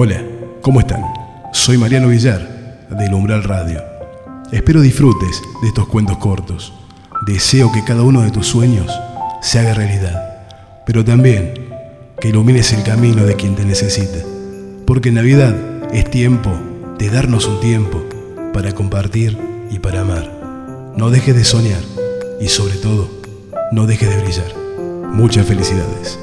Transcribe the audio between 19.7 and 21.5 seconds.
para amar. No dejes de